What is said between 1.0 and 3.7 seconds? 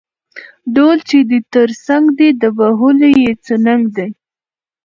چې دې تر څنګ دى د وهلو يې څه